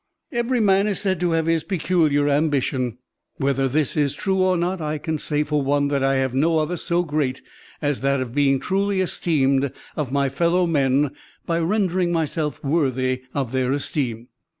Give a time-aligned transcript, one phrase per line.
[0.31, 2.97] "Every man is said to have his peculiar ambition.
[3.37, 6.57] Whether this is true or not, I can say for one, that I have no
[6.57, 7.43] other so great
[7.83, 11.11] as that of being truly esteemed of my fellow men
[11.45, 14.29] by rendering myself worthy of their esteem.